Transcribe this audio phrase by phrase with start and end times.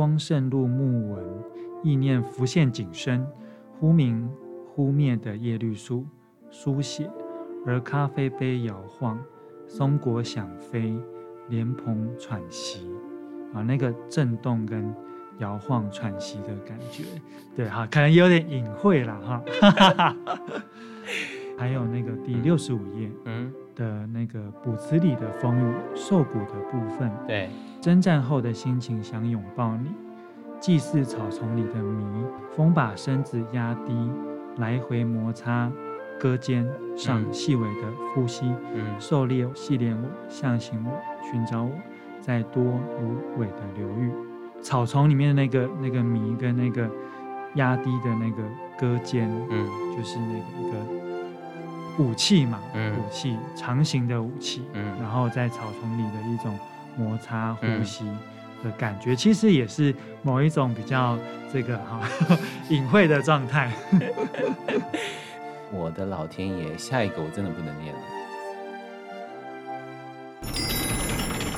[0.00, 1.22] 阳光渗入木纹，
[1.82, 3.26] 意念浮现景深，
[3.78, 4.26] 忽明
[4.66, 6.06] 忽灭的叶绿素
[6.50, 7.06] 书写，
[7.66, 9.22] 而咖啡杯摇晃，
[9.66, 10.98] 松果想飞，
[11.50, 12.88] 莲蓬喘息，
[13.52, 14.90] 啊，那个震动跟
[15.38, 17.04] 摇晃喘息的感觉，
[17.54, 19.44] 对哈，可能有点隐晦了哈。
[21.58, 23.52] 还有那个第六十五页，嗯。
[23.76, 27.48] 的那个卜辞里的风雨受骨的部分，对，
[27.80, 29.90] 征战后的心情想拥抱你，
[30.60, 32.04] 祭祀草丛里的谜，
[32.54, 33.94] 风把身子压低，
[34.58, 35.72] 来回摩擦
[36.18, 40.92] 割肩上细微的呼吸，嗯，狩猎系列我，象形我，
[41.24, 41.70] 寻找我，
[42.20, 44.12] 在多芦苇的流域，
[44.60, 46.86] 草丛里面的那个那个谜跟那个
[47.54, 48.42] 压低的那个
[48.78, 51.00] 胳肩，嗯，就是那个一个。
[51.98, 56.58] 武器嘛，嗯、武器长形的武器，嗯、然后在草丛里的一种
[56.96, 58.04] 摩擦呼吸
[58.62, 61.18] 的感觉，嗯、其实也是某一种比较
[61.52, 62.00] 这个哈
[62.68, 63.72] 隐晦的状态。
[65.72, 68.00] 我的老天爷，下一个我真的不能念了。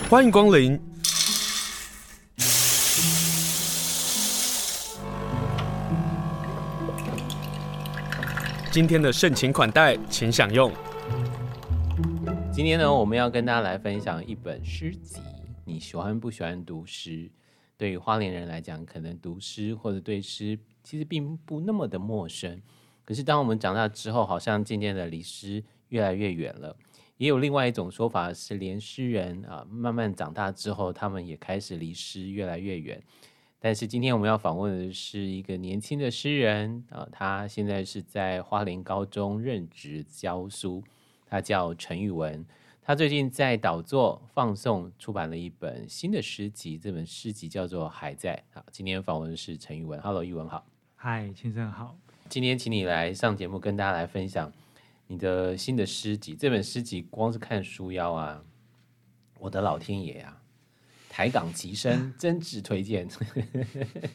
[0.09, 0.79] 欢迎光临。
[8.71, 10.71] 今天的盛情款待，请享用。
[12.55, 15.23] 今天呢，我们要跟大家来分享一本诗集。
[15.65, 17.31] 你喜欢不喜欢读诗？
[17.79, 22.61] 对于花莲人来讲，可能读诗或者对诗其实并不那么的陌生。
[23.07, 26.77] 可是当我们长大之后，好像渐渐的离诗越来越远了。
[27.17, 33.03] 也有另外一种说法是，连诗人啊，慢慢长大之后，他们也开始离诗越来越远。
[33.59, 40.85] 但是今天我们要访问的是一个年轻的诗人啊，他现在是在花莲高中任职教书，
[41.33, 42.45] 他叫陈玉文，
[42.83, 48.37] 他最近在导作放送出版了一本新的诗集，这本诗集叫做《还在》。
[48.55, 51.97] 好，今天访问的是陈玉文，Hello，玉文好，嗨，先生好，
[52.29, 54.53] 今天请你来上节目，跟大家来分享
[55.07, 56.35] 你的新的诗集。
[56.35, 58.45] 这本诗集光是看书腰啊，
[59.39, 60.43] 我的老天爷啊！
[61.09, 63.09] 台港齐声，真挚推荐。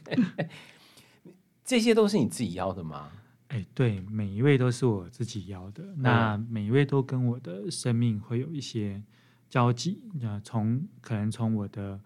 [1.66, 3.12] 这些都是你自己要的吗？
[3.50, 5.84] 哎，对，每一位都是我自己邀的。
[5.84, 9.02] 嗯、那每一位都跟我的生命会有一些
[9.50, 10.02] 交集。
[10.16, 12.00] 那从可能从我的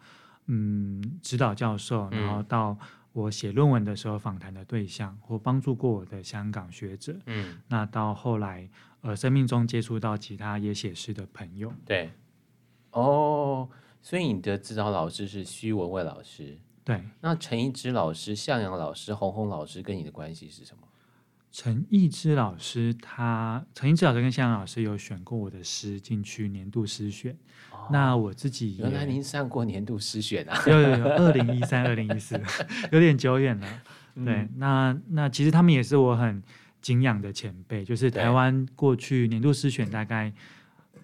[0.45, 2.77] 嗯指导教授，然后到
[3.13, 7.17] 我写论文的时候访谈的对象，或帮助过我的香港学者。
[7.25, 8.69] 嗯，那到后来
[9.01, 11.73] 呃，生命中接触到其他也写诗的朋友。
[11.85, 12.11] 对，
[12.91, 13.67] 哦。
[14.03, 17.03] 所以你的指导老师是徐文蔚老师，对。
[17.21, 20.87] 那陈一之老师、向阳老师、红红老师跟你的关系是什么？
[21.51, 27.37] 陈义之老师他，陈义之老师跟向阳老师有选过我的诗进去年度诗选。
[27.71, 30.63] 哦、那我自己原来您上过年度诗选啊？
[30.65, 32.41] 有有有，二零一三、二零一四，
[32.91, 33.67] 有点久远了。
[34.15, 36.41] 嗯、对，那那其实他们也是我很
[36.81, 40.33] 敬仰的前辈，就是台湾过去年度诗选大概。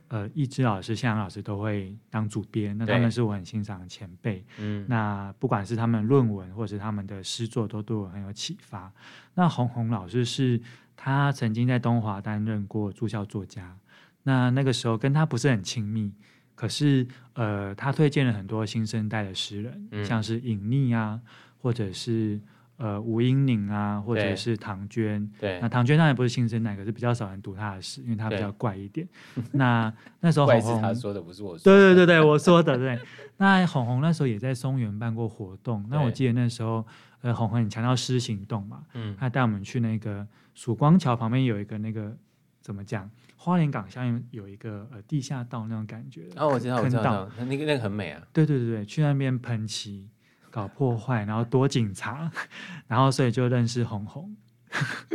[0.09, 4.45] 呃，一枝老师、向阳老师都会当主编，那他们是我很欣赏的前辈。
[4.57, 8.91] 嗯，那不管是他们论文或者是他们的诗作，都对我很有启发。
[9.33, 10.61] 那红红老师是
[10.95, 13.77] 他曾经在东华担任过驻校作家，
[14.23, 16.13] 那那个时候跟他不是很亲密，
[16.55, 21.19] 可是呃，他推荐了很多新生代的诗人，嗯、像是隐匿啊，
[21.61, 22.39] 或者是。
[22.77, 29.07] 呃，吴英宁啊，或者是唐娟，对，那唐娟当然不是新生代，可是比较少人读她的诗，因为她比较怪一点。
[29.53, 31.63] 那那时候鸿鸿，是他说的，不是我说的。
[31.63, 32.99] 对对对 对，我说的对。
[33.37, 36.85] 那红红那时候也在松原办过活动，那我记得那时候，
[37.21, 42.15] 呃，红红很强调诗行动嘛，嗯，他带我们去那个曙光桥旁边有一个那个
[42.61, 46.27] 怎么讲，花莲港下面有一个呃地下道那种感觉。
[46.35, 48.21] 哦，我知道，道我知道，那个那个很美啊。
[48.31, 50.07] 对对对对，去那边喷漆。
[50.49, 52.31] 搞破坏，然后躲警察，
[52.87, 54.35] 然后所以就认识红红，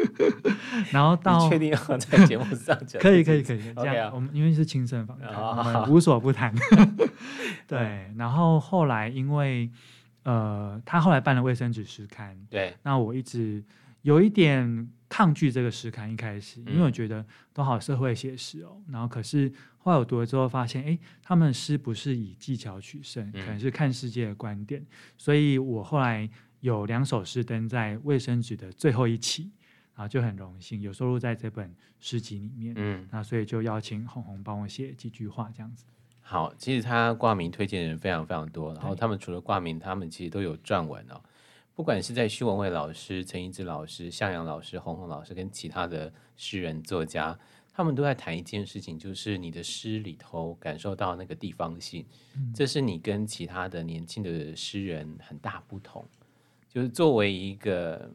[0.92, 6.54] 然后到确定要在节目上讲， 可以可以可以这样，我们因为是亲身访谈，我们无所不谈。
[7.66, 9.70] 对，然后后来因为
[10.24, 13.64] 呃，他后来办了卫生纸诗刊，对，那我一直
[14.02, 19.52] 有一点抗拒这个诗刊，一开始因为我觉得都好社会写实哦，然后可是。
[19.84, 24.80] 后来我读了之后发现，哎，他们诗不是以技巧取胜，可能是看世界的观点。
[24.80, 24.86] 嗯、
[25.18, 26.30] 所以我后来
[26.60, 29.50] 有两首诗登在卫生纸的最后一期，
[29.94, 32.72] 啊，就很荣幸有收录在这本诗集里面。
[32.76, 35.84] 嗯，那所以就邀请红红帮我写几句话，这样子。
[36.20, 41.20] 好，其实他挂名推荐的人非常非常多，然后他们除了挂名，他们其实都有撰文哦。
[41.74, 47.36] 不管是在徐文蔚老师、陈一之老师、向阳老师、鸿鸿老师跟其他的诗人作家。
[47.74, 52.04] 他们都在谈一件事情，就是你的诗里头感受到那个地方性，
[52.36, 56.04] 嗯、这是你跟其他的年轻的诗人很大不同。
[56.68, 58.10] 就是作为一个，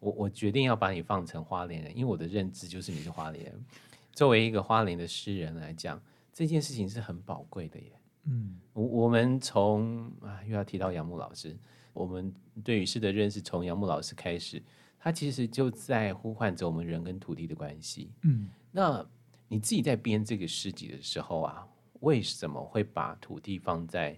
[0.00, 3.64] 我我决定要把你放成花莲人，因为我的认知就是你是花莲人。
[4.12, 6.00] 作为一个花莲的诗人来讲，
[6.32, 7.92] 这件事情是很宝贵的耶。
[8.24, 11.54] 嗯，我我们从啊又要提到杨牧老师，
[11.92, 12.32] 我们
[12.64, 14.62] 对于诗的认识从杨牧老师开始，
[14.98, 18.10] 他其实就在呼唤着我们人跟土地的关系。
[18.22, 18.48] 嗯。
[18.76, 19.02] 那
[19.48, 21.66] 你自己在编这个诗集的时候啊，
[22.00, 24.14] 为什么会把土地放在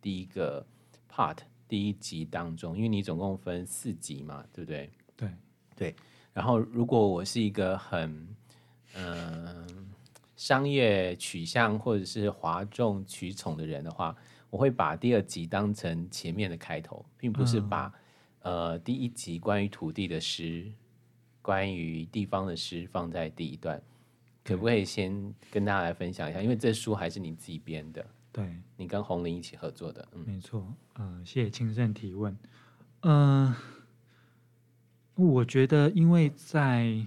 [0.00, 0.64] 第一个
[1.10, 2.76] part 第一集当中？
[2.76, 4.90] 因为你总共分四集嘛，对不对？
[5.16, 5.30] 对
[5.74, 5.96] 对。
[6.32, 8.08] 然后，如果我是一个很
[8.94, 9.66] 嗯、呃、
[10.36, 14.16] 商业取向或者是哗众取宠的人的话，
[14.50, 17.92] 我会把第二集当成前面的开头，并不是把、
[18.42, 20.70] 嗯、呃第一集关于土地的诗、
[21.42, 23.82] 关于地方的诗放在第一段。
[24.46, 26.40] 可不可以先跟大家来分享一下？
[26.40, 30.72] 因为这书还是你自己编的，对，你跟红玲一起合作的，嗯，没错。
[30.94, 32.36] 嗯、呃，谢谢清盛提问。
[33.00, 33.56] 嗯、呃，
[35.16, 37.04] 我觉得因为在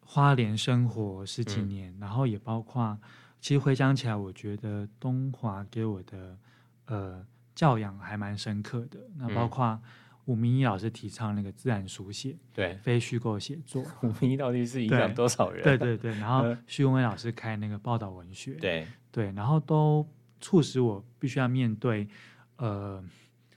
[0.00, 2.96] 花莲生活十几年，嗯、然后也包括，
[3.40, 6.38] 其实回想起来，我觉得东华给我的
[6.86, 9.00] 呃教养还蛮深刻的。
[9.16, 9.66] 那包括。
[9.66, 9.80] 嗯
[10.28, 13.82] 吴明益老师提倡那个自然书写，对，非虚构写作。
[14.04, 15.64] 吴明益到底是影响多少人？
[15.64, 20.06] 对对对，然后徐文伟老师开那个报道文学，对对，然后都
[20.38, 22.06] 促使我必须要面对
[22.56, 23.02] 呃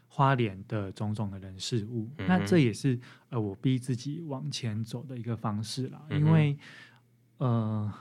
[0.08, 2.10] 花莲的种种的人事物。
[2.18, 2.98] 嗯、那这也是
[3.28, 6.58] 呃我逼自己往前走的一个方式啦，嗯、因为
[7.40, 7.94] 呃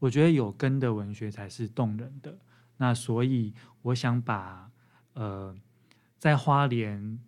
[0.00, 2.36] 我觉得有根的文学才是动人的。
[2.78, 4.68] 那所以我想把
[5.12, 5.56] 呃
[6.18, 7.20] 在花莲。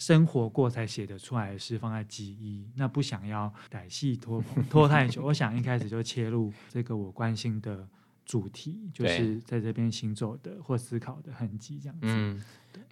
[0.00, 5.22] 生活过才写得出来的诗放在记忆，那不想要歹戏拖 拖太久。
[5.22, 7.86] 我想一开始就切入这个我关心的
[8.24, 12.06] 主题，就是在这边行走的或思考的痕迹这样子。
[12.06, 12.42] 嗯，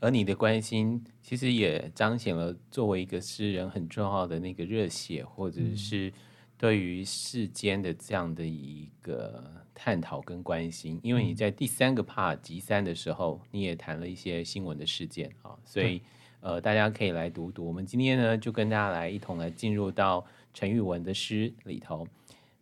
[0.00, 6.12] 而你的关心其实也彰显了作为一个诗人很重要的那个热血，或者是
[6.58, 11.00] 对于世间的这样的一个探讨跟关心。
[11.02, 16.02] 因为你在第三个 part 集三的时候，你也谈了一些新闻的事件啊，所以。
[16.40, 17.67] 呃，大家可以来读读。
[17.67, 20.25] 我们今天呢，就跟大家来一同来进入到
[20.55, 22.06] 陈玉文的诗里头。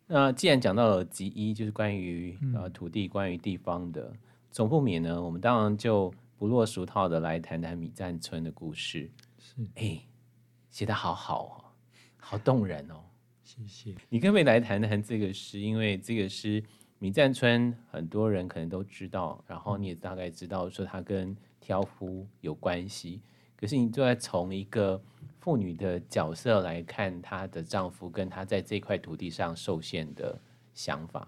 [0.07, 4.11] 那既然讲到了集一，就是关于呃土地、关于地方的，
[4.49, 9.09] 总不免呢，我们当然就不落俗套的来谈谈米赞村的故事。
[9.37, 9.99] 是，哎，
[10.69, 11.55] 写的好好哦，
[12.17, 13.03] 好动人哦。
[13.43, 13.93] 谢谢。
[14.09, 15.59] 你可不可以来谈谈这个诗？
[15.59, 16.63] 因为这个诗
[16.99, 23.21] 米赞村很多人可能都知道，然后你也大概知道说它跟挑夫有关系。
[23.57, 25.01] 可是你就在从一个
[25.39, 30.39] 妇女的角色来看她的丈夫跟她在这块土地上受限的
[30.75, 31.27] 想法。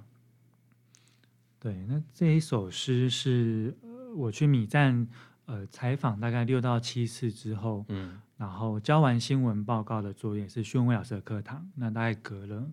[1.59, 3.75] 对，那这一首诗是
[4.15, 5.07] 我去米站
[5.45, 12.69] 呃采访大概六到七次之后，嗯，然后交完新闻报告的作业是徐文蔚老师的课堂，那大概隔了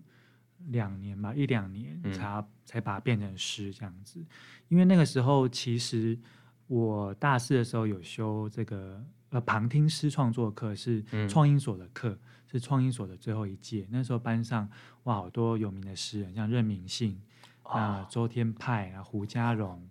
[0.67, 4.23] 两年吧，一两年才、嗯、才把它变成诗这样子。
[4.67, 6.19] 因为那个时候其实
[6.67, 9.03] 我大四的时候有修这个。
[9.29, 12.19] 呃，旁听师创作课是创英所的课，嗯、
[12.51, 13.85] 是创英所的最后一届。
[13.91, 14.69] 那时候班上
[15.03, 17.21] 哇，好多有名的诗人，像任明信
[17.63, 19.85] 啊、哦、周天派啊、胡家荣，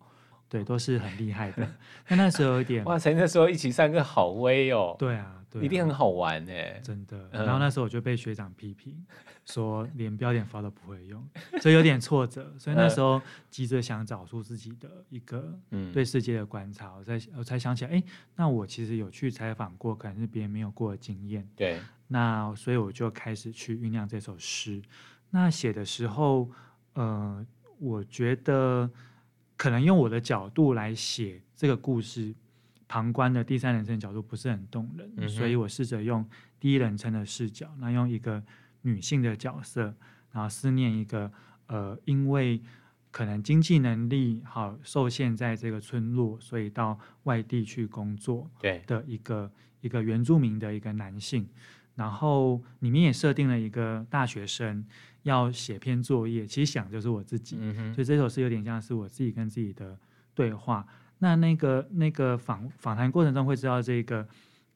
[0.48, 1.68] 对，都是很厉害的。
[2.08, 4.94] 那那时候有点哇塞，那时候一起上课好威哦。
[4.98, 5.32] 对啊。
[5.48, 7.28] 对啊，一定很好玩呢，真的。
[7.30, 8.94] 然后那时候我就被学长批评，
[9.44, 11.24] 说连标点符号都不会用，
[11.60, 12.52] 所以有点挫折。
[12.58, 15.56] 所以那时候急着想找出自己的一个
[15.92, 18.02] 对世界的观察，我才我才想起来，哎，
[18.34, 21.48] 那我其实有去采访过，可能是别人没有过的经验。
[21.54, 21.80] 对。
[22.08, 24.82] 那所以我就开始去酝酿这首诗。
[25.30, 26.50] 那写的时候，
[26.94, 27.46] 呃，
[27.78, 28.90] 我觉得
[29.56, 32.34] 可能用我的角度来写这个故事。
[32.88, 36.25] 旁观的第三人称角度不是很动人，嗯、所以我试着用
[36.60, 38.40] 第一人称的视角，那用一个
[38.82, 39.92] 女性的角色，
[40.30, 41.28] 然后思念一个
[41.66, 42.62] 呃，因为
[43.10, 51.48] 可能经济能力好受限在这个村落，所以到外地去工作对的一个一个原住民的一个男性，
[51.96, 54.86] 然后里面也设定了一个大学生
[55.26, 59.99] 要写篇作业，其实想就是我自己，嗯、所以这首诗有点像是我自己跟自己的
[60.35, 60.87] 对话。
[61.18, 64.26] 那那个那个访访谈过程中会知道这个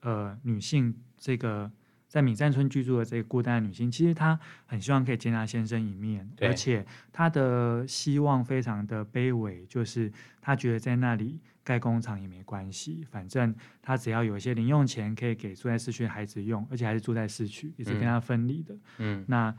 [0.00, 1.71] 呃女性这个
[2.09, 18.76] 在米赞村居住的这个孤单的女性，其实她很希望可以见她先生一面，而且她的希望非常的卑微，就是她觉得在那里盖工厂也没关系，反正她只要有一些零用钱可以给住在市区的孩子用，而且还是住在市区，也是跟她分离的。
[18.99, 19.54] 嗯，那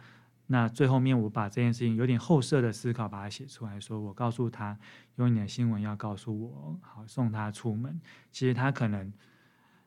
[0.48, 4.78] 那最后面我把这件事情有点后设的思考，把它写出来说，我告诉他
[5.16, 8.02] 有你的新闻要告诉我，好送他出门。
[8.32, 9.14] 其实他可能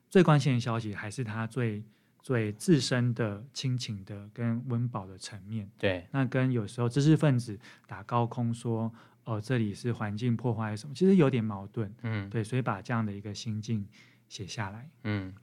[0.08, 1.84] 最关心的消息还是他最
[2.22, 5.70] 最自身的亲情的跟温饱的层面。
[5.76, 8.90] 对，那跟有时候知识分子打高空说，
[9.24, 11.94] 哦，这里是环境破坏什么，其实有点矛盾。
[12.00, 13.86] 嗯，对，所以把这样的一个心境
[14.30, 14.88] 写下来。
[15.02, 15.34] 嗯，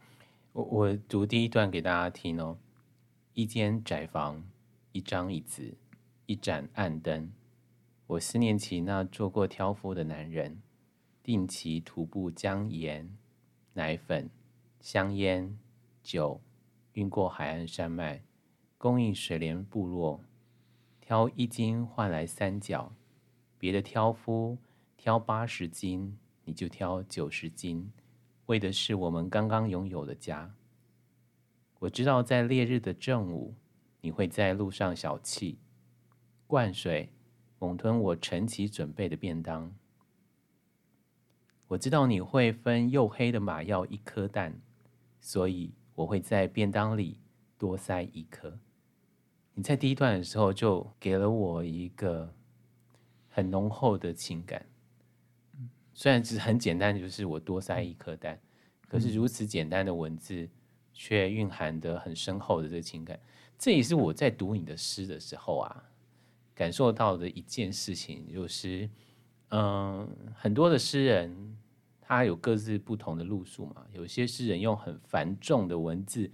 [0.54, 2.58] 我我读第一段给大家听哦，
[3.36, 4.44] 一间窄房。
[4.94, 5.78] 一张椅子，
[6.26, 7.32] 一盏暗灯。
[8.08, 10.62] 我思念起那做过挑夫的男人，
[11.24, 13.18] 定期徒步将盐、
[13.74, 14.30] 奶粉、
[14.82, 15.58] 香烟、
[16.04, 16.42] 酒
[16.94, 18.22] 运过海岸山脉，
[18.78, 20.22] 供应水琏部落。
[21.00, 22.94] 挑一斤换来三角，
[23.58, 24.58] 别的挑夫
[24.98, 27.90] 挑八十斤，你就挑九十斤，
[28.48, 30.54] 为的是我们刚刚拥有的家。
[31.80, 33.56] 我知道，在烈日的正午。
[34.02, 35.56] 你会在路上小憩，
[36.48, 37.10] 灌水，
[37.60, 39.74] 猛吞我晨起准备的便当。
[41.68, 44.60] 我知道你会分黝黑的马药一颗蛋，
[45.20, 47.20] 所以我会在便当里
[47.58, 48.60] 多塞一颗。
[49.54, 52.34] 你在第一段的时候就给了我一个
[53.30, 54.66] 很浓厚的情感，
[55.94, 58.40] 虽然只是很简单，就是我多塞一颗蛋，
[58.88, 60.50] 可是如此简单的文字，
[60.92, 63.20] 却蕴含的很深厚的这个情感。
[63.62, 65.84] 这也是我在读你的诗的时候啊，
[66.56, 68.90] 感受到的一件事情，就是，
[69.50, 71.56] 嗯，很多的诗人
[72.02, 73.86] 他有各自不同的路数嘛。
[73.94, 76.32] 有些诗人用很繁重的文字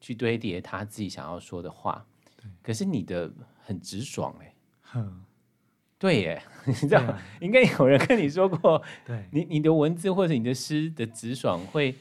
[0.00, 2.06] 去堆叠他自己想要说的话，
[2.62, 3.28] 可是你的
[3.64, 4.54] 很直爽哎、
[4.92, 5.04] 欸，
[5.98, 11.96] 对耶， 你知道，啊、应该有人跟你说过， 对，你你的文字或者你的诗的直爽，会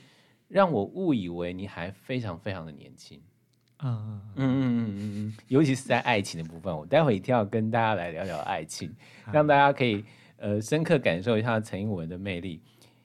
[0.47, 3.19] 让我误以为你还非常非常的年轻。
[3.79, 8.91] 嗯嗯嗯嗯嗯嗯，尤其是在爱情的部分，我待会一定要跟大家来聊聊爱情，
[9.31, 10.03] 让大家可以
[10.37, 12.61] 呃深刻感受一下陈英文的魅力。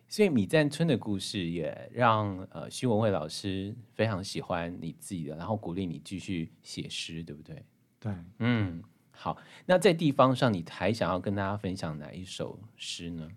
[0.09, 7.65] 所以《米赞村的故事》也让呃徐文蔚老师非常喜欢你自己的，然后鼓励你继续写诗，对不对？
[7.99, 9.39] 对，嗯，好。
[9.65, 13.29] 那在地方上，你还想要跟大家分享哪一首诗呢？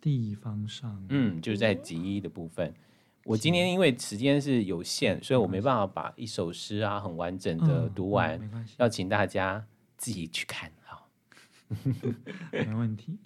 [0.00, 2.74] 地方上，嗯，就是在集一的部分。
[3.24, 9.64] 我今天因为时间是有限，所以我没办法把一首诗啊很完整的读完，嗯嗯、要请大家
[9.96, 10.70] 自己去看。
[10.84, 11.08] 好，
[12.52, 13.18] 没问题。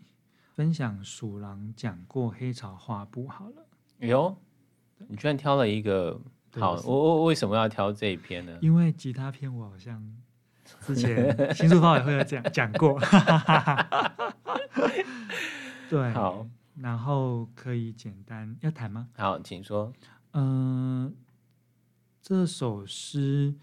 [0.55, 3.67] 分享鼠狼讲过黑潮画布好了。
[4.01, 4.37] 哎呦，
[5.09, 6.21] 你居然挑了一个
[6.57, 8.57] 好，我我为什么要挑这一篇呢？
[8.61, 10.01] 因为吉他篇我好像
[10.83, 12.97] 之前新书发也会有讲讲过。
[15.91, 16.47] 对，好。
[16.81, 19.09] 然后可以简单要谈吗？
[19.17, 19.93] 好，请说。
[20.33, 21.13] 嗯、呃，
[22.23, 23.55] 这首诗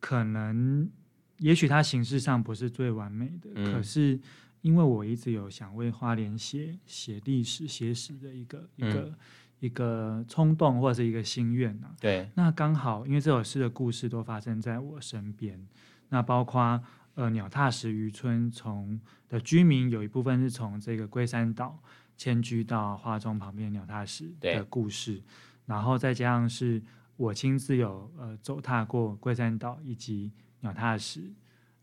[0.00, 0.90] 可能，
[1.38, 4.20] 也许它形式上不是最完美的，嗯、可是
[4.60, 9.18] 因为我一直有想为花莲写写历史、写史的一个、嗯、一个
[9.60, 11.96] 一个冲动或者是一个心愿呐、啊。
[12.00, 12.28] 对。
[12.34, 15.66] 那刚好，因为这首诗的故事都发生在我身边，
[16.10, 16.82] 那包括
[17.14, 21.80] 呃鸟踏石渔村从的居民有一部分是从这个龟山岛。
[22.18, 25.22] 迁居到花中旁边鸟踏石的故事，
[25.66, 26.82] 然后再加上是
[27.16, 31.22] 我亲自有呃走踏过龟山岛以及鸟踏石，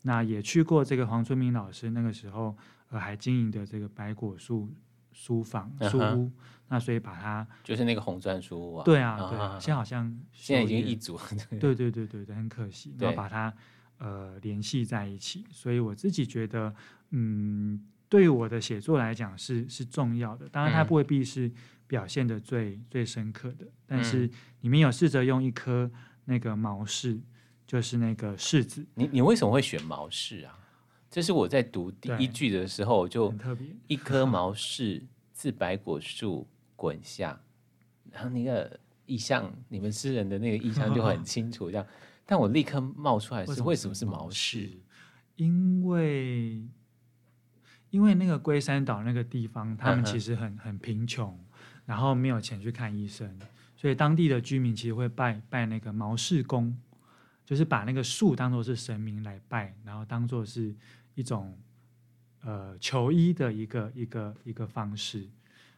[0.01, 2.55] 那也去过这个黄春明老师那个时候
[2.89, 4.69] 呃还经营的这个白果树
[5.13, 6.31] 书房书屋，uh
[6.67, 11.17] 那所以把它就是那个红砖书屋啊，对啊对，uh huh、现在好像现在已经易主，
[11.49, 11.89] 对对。
[11.89, 13.53] 对对对，很可惜，然后把它
[13.99, 16.75] 呃联系在一起，所以我自己觉得
[17.11, 17.81] 嗯。
[18.15, 21.51] 对于我的写作来讲是是重要的，当然它不未必是
[21.85, 24.29] 表现的最、嗯、最深刻的，但是
[24.61, 25.91] 里面有试着用一颗
[26.23, 27.19] 那个毛柿，
[27.67, 28.85] 就是那个柿子。
[28.93, 30.57] 你你为什么会选毛柿啊？
[31.11, 35.03] 这是我在读第一句的时候就特别，一颗毛柿
[35.33, 37.37] 自白果树滚下，
[38.13, 41.85] 然后那个意象，你们诗人的那个意象就很清楚，这样。
[42.25, 44.69] 但我立刻冒出来是为什么是毛柿？
[45.35, 46.63] 因为。
[47.89, 51.37] 因为那个龟山岛那个地方，他们其实很很贫穷，
[51.85, 53.39] 然后没有钱去看医生，
[53.75, 56.77] 所以当地的居民其实会拜拜那个毛氏公，
[57.45, 60.75] 就是把那个树当做是神明来拜，然后当做是
[61.13, 61.57] 一种
[62.41, 65.27] 呃求医的一个一个一个方式。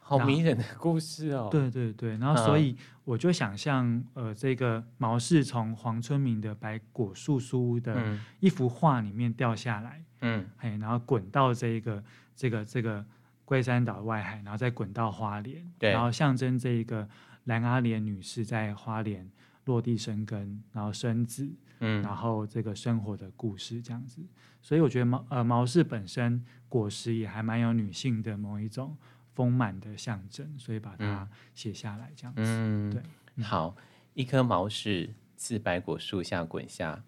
[0.08, 1.50] 好迷人的故事哦！
[1.52, 2.74] 对对对，然后所以
[3.04, 12.02] 我就想象，呃，这个毛柿从黄春明的白果树书屋的一幅画里面掉下来，嗯，嘿，然后滚到这个
[12.34, 13.06] 这个这个
[13.44, 17.06] 龟山岛外海，然后再滚到花莲，对，然后象征这一个
[17.44, 19.30] 蓝阿莲女士在花莲
[19.66, 24.22] 落地生根，然后生子，嗯，然后这个生活的故事这样子。
[24.62, 28.96] 所以我觉得毛呃毛氏本身果实也还蛮有女性的某一种
[29.38, 32.42] 丰满的象征，所以把它写下来这样子。
[32.44, 33.04] 嗯，对，
[33.36, 33.76] 嗯、好，
[34.16, 37.04] 一棵毛氏自白果树下滚下，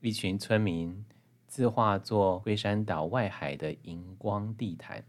[0.00, 1.04] 一群村民
[1.48, 5.04] 自化作龟山岛外海的荧光地毯，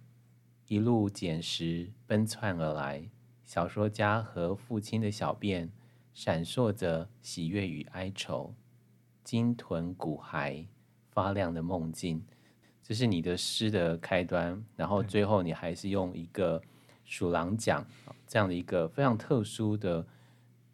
[0.65, 3.07] 一路捡拾奔窜而来。
[3.43, 5.71] 小说家和父亲的小便
[6.11, 8.55] 闪烁着喜悦与哀愁，
[9.23, 10.65] 鲸豚骨骸。
[11.11, 12.25] 发亮的梦境，
[12.83, 14.63] 这是你的诗的开端。
[14.75, 16.61] 然后最后你还是用一个
[17.05, 17.83] 鼠狼奖
[18.27, 20.05] 这样的一个非常特殊的，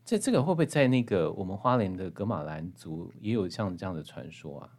[0.03, 4.69] 这这个会不会在那个我们花莲的格马兰族也有像这样的传说啊？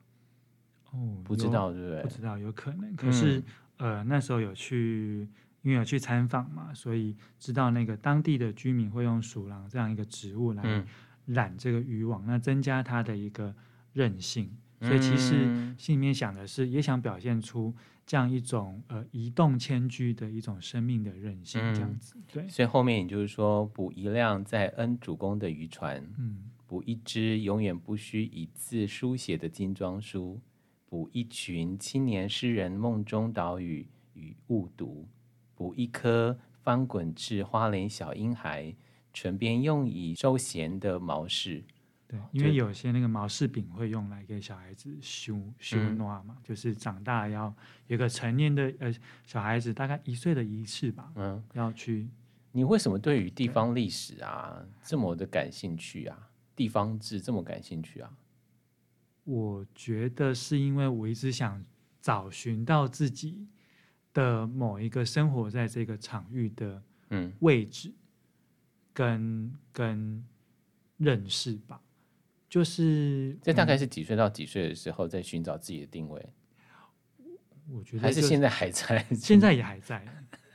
[0.92, 2.02] 哦，不知道对不对？
[2.02, 2.96] 不知道，有可能。
[2.96, 3.38] 可是、
[3.78, 5.28] 嗯、呃，那时候有去，
[5.62, 10.84] 因为有去参访嘛，所以知道那个当地的居民会用鼠狼这样一个植物来
[11.26, 13.54] 染这个渔网，嗯、那增加它的一个
[13.92, 14.50] 韧性。
[14.80, 17.74] 所以其实心里面想的是，也想表现出
[18.06, 22.16] 这样一种呃移动迁居的一种生命的韧性，这样子。
[22.32, 22.48] 对。
[22.48, 30.40] 所以后面也就是说，补一辆在恩主公的渔船，嗯，补一支永远不需以字书写的精装书，
[30.86, 35.06] 补一群青年诗人梦中岛屿与误读，
[35.54, 38.74] 补一颗翻滚至花莲小婴孩
[39.12, 41.64] 唇边用以收弦的毛氏。
[42.10, 47.54] 对，因为有些那个毛柿饼会用来给小孩子修修诺嘛，嗯、就是长大要
[47.86, 48.92] 有个成年的呃
[49.24, 52.08] 小孩子，大概一岁的仪式吧，嗯，要去。
[52.50, 56.30] 你为什么对于地方历史啊这么的感兴趣啊？
[56.56, 58.12] 地方志这么感兴趣啊？
[59.22, 61.64] 我觉得是因为我一直想
[62.00, 63.46] 找寻到自己
[64.12, 67.94] 的某一个生活在这个场域的嗯位置
[68.92, 70.24] 跟，嗯、跟
[70.96, 71.80] 认识吧。
[72.50, 76.28] 就是这大概是几岁到几岁的时候在寻找自己的定位？
[77.70, 80.04] 我觉得还是现在还在， 现在也还在，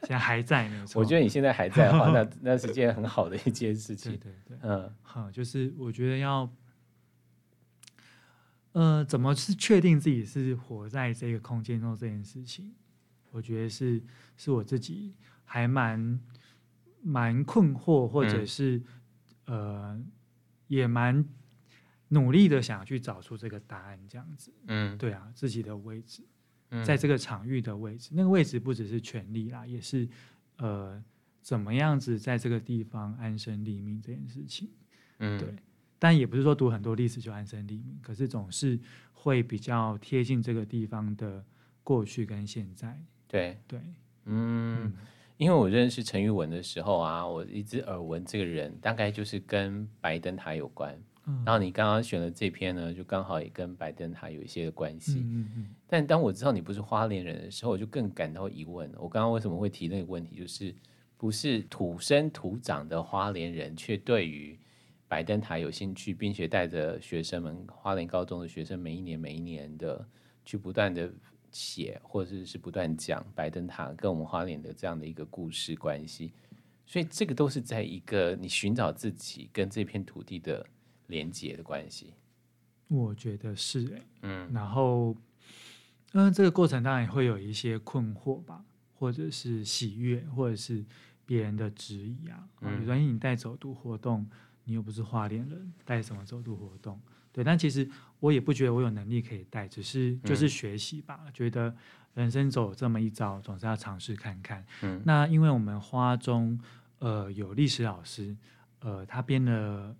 [0.01, 0.99] 现在还在没错。
[1.01, 4.11] 我觉得你现在还在的话，那 那是件很好的一件事情。
[4.17, 6.53] 对对对，嗯，好，就是我觉得要，
[8.73, 12.73] 呃，怎么是确定自己是活在这个空间中这件事情，
[13.31, 14.03] 我觉得是
[14.35, 16.19] 是我自己还蛮
[17.01, 18.83] 蛮困惑，或者是、
[19.45, 20.01] 嗯、呃，
[20.67, 21.25] 也蛮。
[22.15, 26.23] 努力的想要去找出这个答案，这样子，嗯，对啊，自己的位置，
[26.69, 30.07] 嗯、在这个场域的位置，那个位置不只是权利啦，也是
[30.57, 31.03] 呃，
[31.41, 34.69] 怎么样子在这个地方安身立命这件事情，
[35.19, 35.53] 嗯，对，
[35.99, 38.79] 但也不是说读很多历史就安身立命，可是总是
[39.11, 41.43] 会比较贴近这个地方的
[41.83, 42.97] 过去跟现在，
[43.27, 43.79] 对对，
[44.25, 44.93] 嗯
[45.37, 50.97] 因为我认识陈玉文的时候啊，我一直耳闻这个人，大概就是跟白灯塔有关。
[51.43, 55.23] 然后你刚刚选的这篇呢，就刚好也跟白灯塔有一些的关系。
[55.25, 58.91] 嗯嗯，但当我知道你不是花莲人的时候，我就更感到疑问。
[58.95, 60.35] 我刚刚为什么会提那个问题？
[60.35, 60.75] 就是
[61.17, 64.59] 不是土生土长的花莲人，却对于
[65.07, 70.07] 白灯塔有兴趣，并且带着学生们，花莲高中的学生，每一年每一年的
[70.45, 71.11] 去不断的
[71.49, 76.33] 写，或者是不断讲白灯塔跟我们花莲的这样的一个故事关系。
[76.85, 80.63] 所以这个都是在一个你寻找自己跟这片土地的。
[81.07, 82.13] 连接的关系，
[82.87, 85.15] 我觉得是哎，嗯，然后，
[86.13, 88.63] 嗯，这个过程当然也会有一些困惑吧，
[88.93, 90.83] 或者是喜悦，或者是
[91.25, 92.47] 别人的质疑啊。
[92.61, 94.27] 嗯，比如说你带走读活动，
[94.63, 96.99] 你又不是花莲人，带什么走读活动？
[97.31, 97.89] 对，但其实
[98.19, 101.19] 我也不觉得我有能力可以带，只是就是学习吧。
[101.25, 101.75] 嗯，觉得
[102.13, 104.65] 人生走这么一遭，总是要尝试看看。
[104.81, 106.59] 嗯，那因为我们花中
[106.99, 108.35] 呃有历史老师，
[108.79, 109.95] 呃，他编了。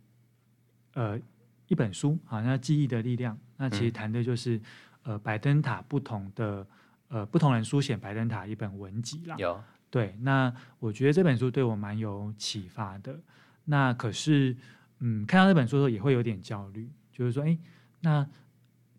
[0.96, 1.20] 呃，
[1.68, 3.38] 一本书好那记忆的力量。
[3.58, 4.58] 那其实谈的就是，
[5.04, 6.66] 嗯、呃，白灯塔不同的
[7.10, 9.36] 呃不同人书写白灯塔一本文集啦。
[9.38, 13.20] 有对，那我觉得这本书对我蛮有启发的。
[13.66, 14.56] 那可是，
[15.00, 17.58] 嗯，看到这本书的时候也会有点焦虑，就是说，哎，
[18.02, 18.28] 那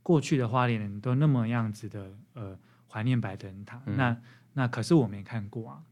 [0.02, 4.16] 过去的花莲人都那么样子的呃怀念白灯塔，嗯、那
[4.52, 5.82] 那可是我没看过啊。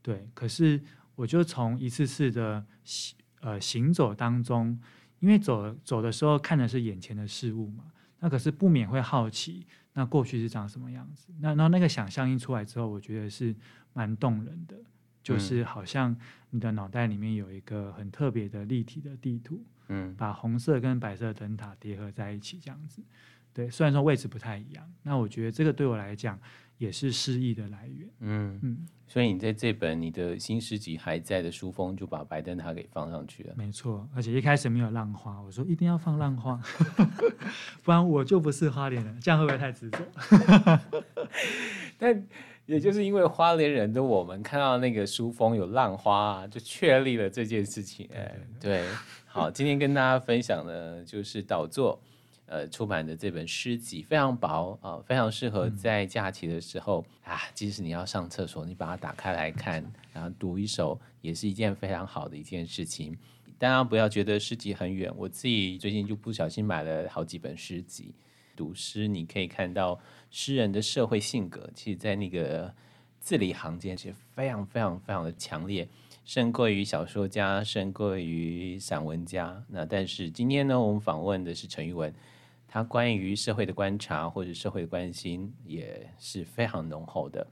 [0.00, 0.80] 对，可是
[1.14, 4.80] 我就从一次次的行呃行走当中。
[5.20, 7.84] 因为走走的时候看的是眼前的事物嘛，
[8.18, 11.28] 那可是不免会好奇，那过去是长什么样子？
[11.38, 13.54] 那然后那个想象一出来之后，我觉得是
[13.92, 14.76] 蛮动人的，
[15.22, 16.16] 就是好像
[16.50, 23.02] 你的脑袋里面有一个很特别的立体的地图，嗯，把红色跟白色灯塔叠合在一起，这样子。
[23.52, 26.38] 对，虽然说位置不太一样，那我觉得这个对我来讲
[26.80, 28.08] 也是诗意的来源。
[28.20, 33.54] 嗯嗯，所以你在这本你的新诗集还在的书封就把白灯塔给放上去了。
[33.54, 36.58] 没错，而且一开始没有浪花，我说一定要放浪花，
[37.84, 39.98] 不然我就不是花莲人，这样会不会太执着？
[41.98, 42.26] 但
[42.64, 48.08] 也就是因为花莲人的我们看到那个书封有浪花，就确立了这件事情。
[48.14, 48.86] 哎，对，
[49.26, 52.00] 好，今天跟大家分享的就是导作。
[52.50, 59.80] 呃，出版的这本诗集非常薄啊、呃，非常适合在假期的时候、嗯、啊，即使你要上厕所，你把它打开来看，
[60.12, 63.16] 然后读一首，也是一件非常好的一件事情。
[63.56, 68.12] 大家不要觉得诗集很远，我自己最近就不小心买了好几本诗集。
[68.56, 70.00] 读诗，你可以看到
[70.32, 72.74] 诗人的社会性格，其实在那个
[73.20, 75.88] 字里行间，其实非常非常非常的强烈。
[76.24, 79.62] 胜过于小说家，胜过于散文家。
[79.68, 82.12] 那但是今天呢，我们访问的是陈玉文。
[82.72, 87.44] 他关于社会的观察或者社会的关心也是非常浓厚的。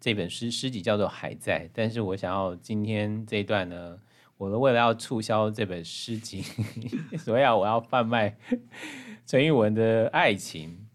[0.00, 3.98] 这本诗诗集叫做《还在》，但是我想要今天这一段呢，
[4.36, 6.42] 我为了要促销这本诗集，
[7.18, 8.36] 所以啊，我要贩卖
[9.26, 10.86] 陈玉文的爱情。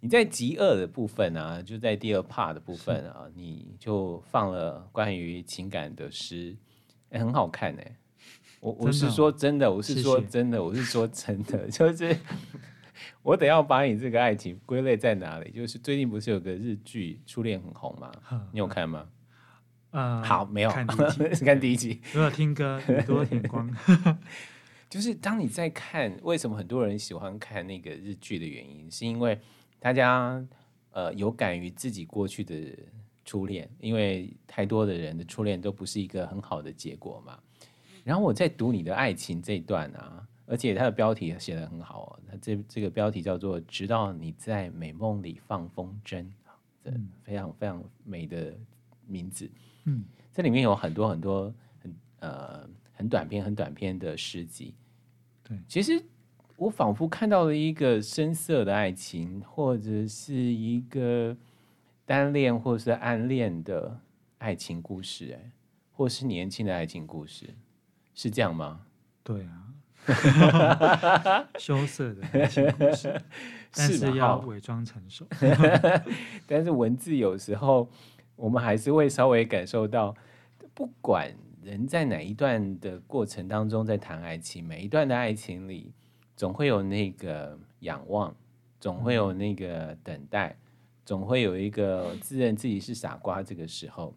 [0.00, 6.56] 你在极恶的部分啊，就在第二 part 的部分啊，你就放了关于情感的诗，
[7.10, 7.96] 欸，很好看哎，欸。
[8.60, 12.16] 我我是说真的，我是说真的，我是说真的，就是。
[13.22, 15.50] 我得要把你这个爱情归类在哪里？
[15.50, 18.12] 就是最近不是有个日剧《初恋》很红吗？
[18.52, 19.08] 你有看吗？
[19.90, 20.70] 呃，好，没有。
[20.72, 22.00] 看第一集，看第一集。
[22.14, 23.70] 没有听歌，耳朵挺光。
[24.88, 29.38] 就是当你在看，为什么很多人喜欢看那个日剧的原因，是因为
[29.78, 30.42] 大家
[30.92, 32.54] 呃有感于自己过去的
[33.24, 37.38] 初恋，因为太多的人的初恋都不是一个很好的结果嘛。
[38.04, 40.26] 然后我在读你的爱情这一段啊。
[40.52, 46.26] 而且它的标题写的很好哦，它这这个标题叫做“直到你在美梦里放风筝”，
[46.84, 48.54] 嗯，非常非常美的
[49.06, 49.50] 名字。
[49.84, 54.74] 嗯，这里面有很多很多很呃很短篇很短篇的诗集。
[55.42, 56.04] 对，其实
[56.56, 61.34] 我仿佛看到了一个深色的爱情，或者是一个
[62.04, 63.98] 单恋或是暗恋的
[64.36, 65.50] 爱情故事，哎，
[65.92, 67.48] 或是年轻的爱情故事，
[68.14, 68.84] 是这样吗？
[69.24, 69.61] 对啊。
[71.58, 73.22] 羞涩的爱情故事，
[73.72, 75.24] 但是要伪装成熟。
[76.46, 77.88] 但是文字有时候，
[78.34, 80.12] 我们还是会稍微感受到，
[80.74, 85.92] 不管人在哪一段的过程当中在谈爱情，每一段的爱情里，
[86.34, 88.34] 总会有那个仰望，
[88.80, 90.56] 总会有那个等待，
[91.04, 93.40] 总会有一个自认自己是傻瓜。
[93.40, 94.16] 这个时候，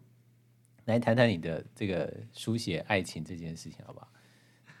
[0.86, 4.08] 来谈谈你的这个书写爱情这件事情，好不好？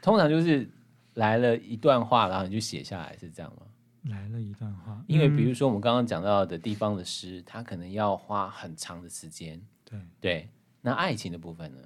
[0.02, 0.68] 通常就是。
[1.16, 3.66] 来了一段话，然后你就写下来，是这样吗？
[4.04, 9.60] 来了一段话，因为比如说我们刚刚讲到的地方的诗，它可能要花很长的时间。
[9.84, 10.48] 对对，
[10.80, 11.80] 那爱情的部分呢？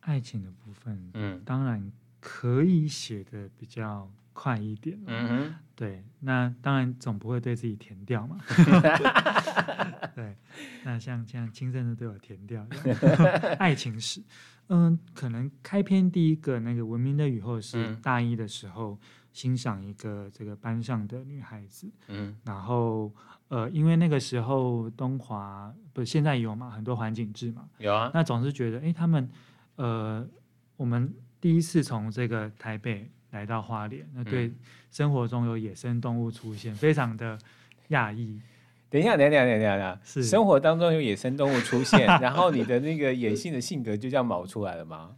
[0.00, 4.96] 爱情的部分，嗯，当然可以写的比较快一点。
[5.06, 8.38] 嗯哼，对，那当然总不会对自己填掉嘛。
[10.14, 10.36] 对，
[10.84, 12.64] 那像像亲生的都有填掉，
[13.58, 14.22] 爱情史。
[14.68, 18.96] 嗯，可能开篇第一个那个文明的雨后是大一的时候，
[19.32, 23.12] 欣赏一个这个班上的女孩子，嗯，然后
[23.48, 29.28] 呃，因为那个时候东华不是现在有嘛，很多环境志嘛，有啊，那总是觉得哎，他们
[29.76, 30.26] 呃，
[30.76, 34.52] 我们第一次从这个台北来到花莲，那对
[34.92, 37.36] 生活中有野生动物出现，非常的
[37.88, 38.40] 讶异。
[38.88, 45.16] 等一下，等一下，等一下，等一下，是生活当中有野生动物出现， 然后你的那个野性的性格就这样冒出来了吗？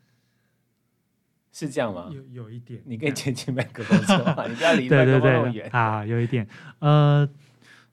[1.53, 2.11] 是这样吗？
[2.11, 6.07] 有有一点，你可以接近麦克风说话，你不要离麦克风那么远 啊。
[6.07, 7.29] 有一点，呃，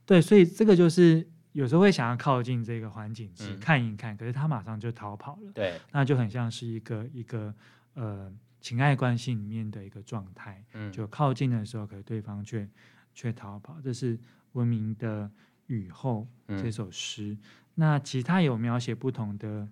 [0.05, 5.51] 对，所以这个就是有时候会想要靠近这个环境去看一看，可是他马上就逃跑了。
[5.53, 7.53] 对，那就很像是一个一个
[7.93, 10.63] 呃情爱关系里面的一个状态。
[10.73, 12.69] 嗯，就靠近的时候，可是对方却
[13.13, 14.19] 却逃跑，这是
[14.53, 15.29] 文明的。
[15.67, 17.39] 雨后这首诗，嗯、
[17.75, 19.65] 那其他有描写不同的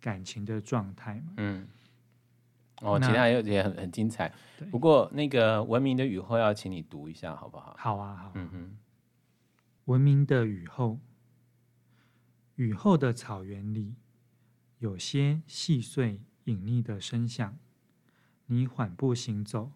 [0.00, 1.32] 感情的状态吗？
[1.36, 1.68] 嗯，
[2.80, 4.32] 哦，那其他也也很很精彩。
[4.58, 7.76] 对不过那个文明的雨后要请你读一下好不好？
[7.78, 8.32] 好啊，好。
[8.34, 8.76] 嗯哼，
[9.84, 10.98] 文明的雨后，
[12.56, 13.94] 雨后的草原里
[14.80, 17.56] 有些细碎隐匿的声响，
[18.46, 19.72] 你缓步行走，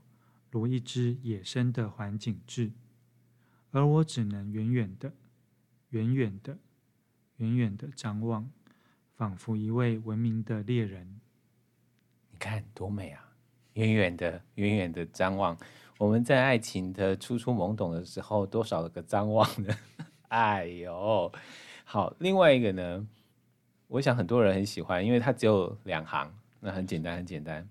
[0.51, 2.73] 如一只野生的环颈雉，
[3.71, 5.13] 而我只能远远的。
[5.91, 6.59] 远远的，
[7.37, 8.51] 远远的张望，
[9.17, 11.19] 仿佛一位文明的猎人。
[12.31, 13.33] 你看多美啊！
[13.73, 15.57] 远远的，远远的张望。
[15.97, 19.75] 我们在爱情的初初懵懂的时候，多少个张望呢？
[20.29, 21.33] 哎呦，
[21.85, 23.09] 好，另外一个呢，
[23.87, 27.67] 我想很多人很喜欢，因为它只有两行，那很简单，很简单。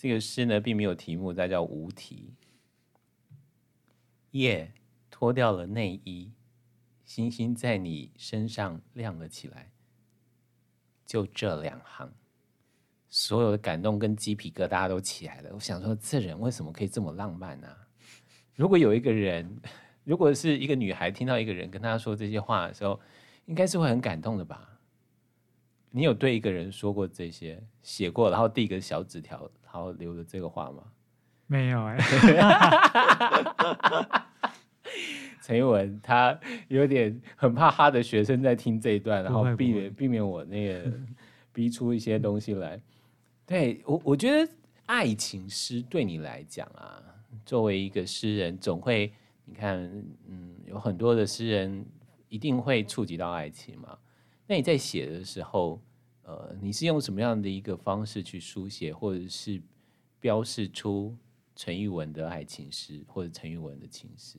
[0.00, 2.32] 这个诗呢，并没有题目，它叫无题。
[4.30, 4.72] 夜
[5.10, 6.30] 脱掉了内衣，
[7.04, 9.72] 星星在你身上亮了起来。
[11.04, 12.12] 就这两行，
[13.08, 15.50] 所有的感动跟鸡皮疙瘩都起来了。
[15.52, 17.66] 我想说，这人为什么可以这么浪漫呢？
[18.54, 19.60] 如果有一个人，
[20.04, 23.00] 如果是一个女孩听到一个人跟她说这些话的时候，
[23.46, 24.77] 应该是会很感动的吧？
[25.90, 30.82] 你有对一个人说过这些，写过，然后递个小纸条，然后留了这个话吗？
[31.46, 33.24] 没有哎、欸。
[35.42, 40.92] 陈玉文他有点很怕他的学生在听这一段，然后避免避免我那个
[41.54, 42.78] 逼出一些东西来。
[43.46, 44.52] 对我，我觉得
[44.84, 47.02] 爱情诗对你来讲啊，
[47.46, 49.10] 作为一个诗人，总会
[49.46, 49.78] 你看，
[50.28, 51.82] 嗯，有很多的诗人
[52.28, 53.96] 一定会触及到爱情嘛。
[54.48, 55.80] 那你在写的时候，
[56.22, 59.62] 呃，你是用什么样的一个方式去书写，或者是
[60.18, 61.14] 标示出
[61.54, 64.38] 陈玉文的爱情诗，或者陈玉文的情诗？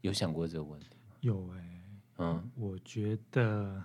[0.00, 1.16] 有想过这个问题吗？
[1.20, 1.82] 有哎、欸，
[2.18, 3.82] 嗯，我觉得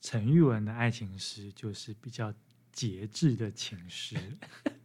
[0.00, 2.32] 陈玉文的爱情诗就是比较
[2.72, 4.16] 节制的情诗，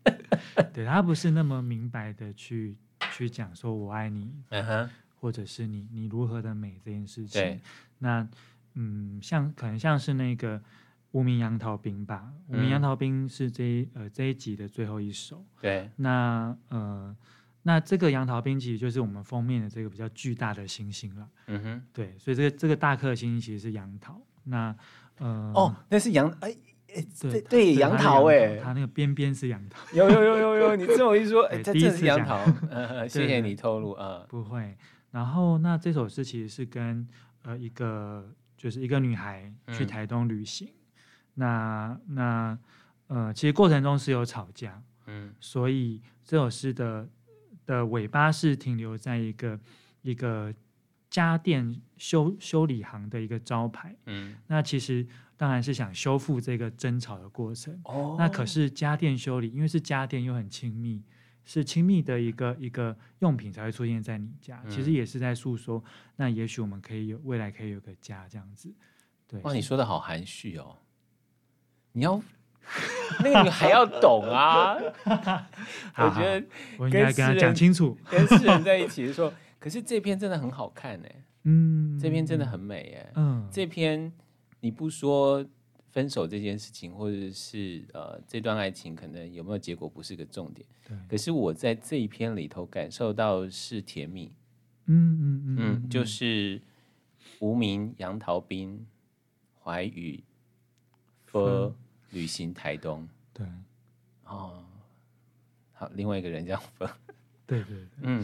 [0.74, 2.78] 对，他不是那么明白的去
[3.14, 4.90] 去讲说我爱你，嗯哼，
[5.24, 7.62] 或者是你你如何的美这件事情。
[8.00, 8.28] 那
[8.74, 10.62] 嗯，像可能像是那个
[11.12, 15.46] 无名杨桃冰吧，无名杨桃冰是这一呃这一集的最后一首。
[15.62, 17.16] 对，那呃。
[17.66, 21.26] 那这个杨桃冰其实就是我们封面的这个比较巨大的星星了。
[21.48, 24.20] 嗯哼，对，所以这个这个大颗星星其实是杨桃。
[24.44, 24.76] 那
[25.20, 26.54] 呃，哦，那是杨哎
[26.94, 29.80] 哎，对对，杨桃哎，它那个边边是杨桃。
[29.94, 32.38] 有有有有有，你这么一说， 哎，这是杨桃。
[33.08, 34.26] 谢谢你透露啊。
[34.28, 34.76] 不会。
[35.14, 37.08] 然后那这首诗其实是跟
[37.44, 40.68] 呃一个就是一个女孩去台东旅行。
[41.36, 42.60] 那那
[43.08, 44.84] 呃，其实过程中是有吵架。
[45.06, 47.08] 嗯，所以这首诗的。
[47.66, 49.58] 的尾巴是停留在一个
[50.02, 50.54] 一个
[51.10, 57.80] 家电修修理行的一个招牌，嗯，那其实当然是想修复这个争吵的过程。
[57.86, 61.02] 哦，那可是家电修理，因为是家电又很亲密，
[61.44, 65.84] 是亲密的一个一个用品才会出现在你家，嗯、其实也是在诉说，
[66.16, 68.74] 那也许我们可以有未来可以有个家这样子。
[69.28, 70.78] 对，哇，你说的好含蓄哦，
[71.92, 72.22] 你要。
[73.20, 74.74] 那个你还要懂啊！
[75.98, 76.42] 我觉得
[76.78, 84.10] 我应该跟他讲清楚，跟世人在一 起的时候，可是这篇真的很好看哎，嗯，这篇真的很美哎，嗯，这篇
[84.62, 85.46] 你不说
[85.94, 94.30] 分手这件事情，或者是呃这段爱情可能有没有结果不是个重点，对，可是我在这一篇里头感受到是甜蜜，
[94.88, 96.04] 嗯嗯嗯，嗯，就。
[96.04, 96.62] 是
[97.40, 98.86] 无名杨桃冰
[99.64, 100.22] 怀宇
[101.26, 101.74] 和。
[102.12, 103.44] 旅行台东，对，
[104.26, 104.64] 哦，
[105.72, 106.88] 好，另外一个人这样分，
[107.48, 108.24] 对对对，嗯，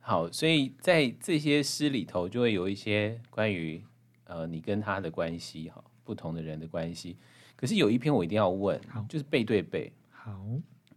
[0.00, 3.80] 好，所以在这些诗里头就会有一些关于
[4.24, 7.16] 呃你跟他的关系，哈，不同的人的关系。
[7.56, 10.44] 可是有一篇我一定要问，就是背对背，好，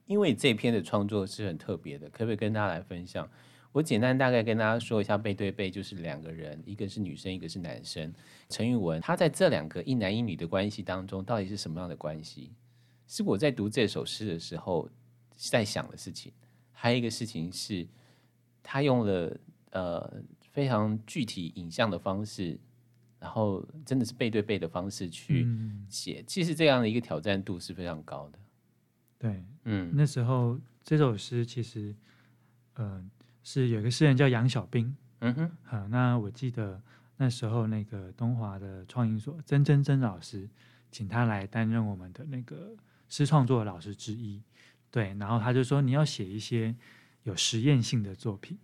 [0.06, 3.30] 因为这篇的创作是很特别的，可不可以跟大家来分享？
[3.72, 8.12] 我简单大概跟大家说一下，背对背就是两个人，一个是女生，一个是男生。
[8.50, 12.52] 陈玉文他在这两个一男一女的关系当中，到底是什么样的关系？
[13.08, 14.90] 是我在读这首诗的时候
[15.36, 16.32] 在想的事情。
[16.72, 17.88] 还有一个事情是，
[18.64, 19.38] 他用了
[19.72, 22.60] 呃非常具体影像的方式，
[23.20, 25.48] 然后真的是背对背的方式去
[25.90, 26.22] 写。
[26.22, 28.40] 嗯、其实这样的一个挑战度是非常高的。
[29.18, 31.96] 对，嗯，那时候这首诗其实，
[32.76, 33.10] 嗯、呃。
[33.44, 36.82] 是有一个诗人叫杨小兵，嗯哼，好，那我记得
[37.16, 40.50] 那时候那个东华的创意所曾曾曾老师，
[40.92, 42.76] 请他来担任我们的那个
[43.08, 44.44] 诗创作的老师之一，
[44.92, 46.76] 对，然后他就说你要写一些
[47.24, 48.58] 有实验性的作品，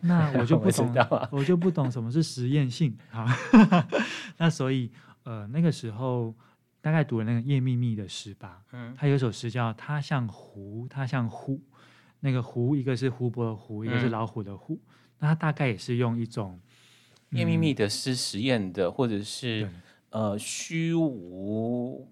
[0.00, 3.26] 那 我就不懂，我， 我就不懂什么是实验性，好，
[4.38, 4.90] 那所以
[5.24, 6.34] 呃那个时候
[6.80, 11.60] 大概读了那个叶秘密的诗吧，嗯，他有首诗叫他像狐，他像虎。
[12.20, 14.74] 那个狐，一个是湖泊的湖，一个是老虎的虎。
[14.74, 14.80] 嗯、
[15.18, 16.58] 那他大概也是用一种
[17.30, 19.70] 叶秘密的诗实验的，或者是
[20.10, 22.08] 呃虚无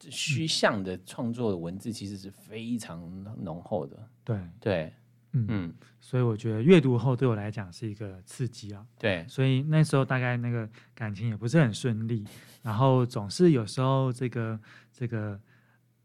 [0.00, 3.00] 虚像的创作的文字，其实是非常
[3.38, 3.96] 浓厚的。
[4.24, 4.92] 对对，对
[5.32, 8.84] 嗯嗯，所以我觉得阅读后对我来讲是一个刺激啊。
[8.98, 12.24] 对，所以那时候大概那个感情也不是很顺利，
[12.62, 14.58] 然后总是有时候这个
[14.92, 15.40] 这个。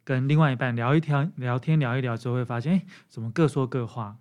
[0.08, 4.16] 跟另外一半聊一天聊天聊一聊之后，会发现哎，怎么各说各话，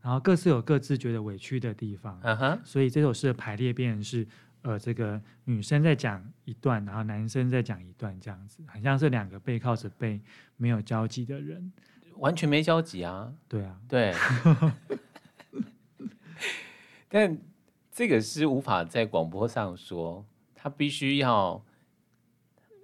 [0.00, 2.18] 然后各自有各自觉得委屈的地方。
[2.22, 4.26] 嗯哼，所以这首诗的排列变成是，
[4.62, 10.18] 呃，这个女生在讲一段，然后男生在讲一段，这样子，很像是两个背靠着背
[10.56, 11.70] 没有交集的人，
[12.18, 13.32] 完全没交集啊。
[13.48, 14.14] 对啊，对。
[17.08, 17.38] 但
[17.90, 21.64] 这个是无法在广播上说，他必须要。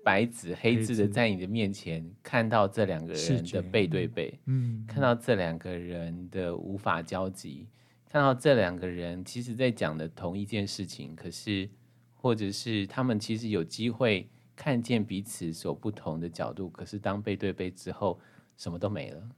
[0.04, 7.66] 白纸黑字的在你的面前看到这两个人的背对背，嗯，看到这两个人的无法交集，
[8.10, 11.66] 看到这两个人其实在讲的同一件事情，可是
[12.12, 18.20] 或者是他们其实有机会看见彼此所不同的角度，可是当背对背之后，
[18.56, 19.28] 什么都没了。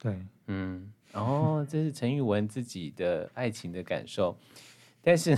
[0.00, 4.36] 对，嗯，然后这是陈玉文自己的爱情的感受，
[5.02, 5.36] 但是